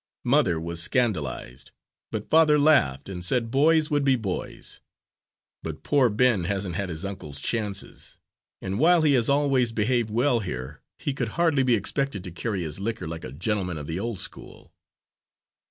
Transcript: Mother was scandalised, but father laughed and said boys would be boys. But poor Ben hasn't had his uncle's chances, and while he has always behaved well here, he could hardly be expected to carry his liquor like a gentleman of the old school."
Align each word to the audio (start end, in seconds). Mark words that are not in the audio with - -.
Mother 0.23 0.59
was 0.59 0.81
scandalised, 0.81 1.69
but 2.11 2.27
father 2.27 2.57
laughed 2.57 3.07
and 3.07 3.23
said 3.23 3.51
boys 3.51 3.91
would 3.91 4.03
be 4.03 4.15
boys. 4.15 4.81
But 5.61 5.83
poor 5.83 6.09
Ben 6.09 6.45
hasn't 6.45 6.73
had 6.73 6.89
his 6.89 7.05
uncle's 7.05 7.39
chances, 7.39 8.17
and 8.63 8.79
while 8.79 9.03
he 9.03 9.13
has 9.13 9.29
always 9.29 9.71
behaved 9.71 10.09
well 10.09 10.39
here, 10.39 10.81
he 10.97 11.13
could 11.13 11.27
hardly 11.37 11.61
be 11.61 11.75
expected 11.75 12.23
to 12.23 12.31
carry 12.31 12.63
his 12.63 12.79
liquor 12.79 13.07
like 13.07 13.23
a 13.23 13.31
gentleman 13.31 13.77
of 13.77 13.85
the 13.85 13.99
old 13.99 14.19
school." 14.19 14.73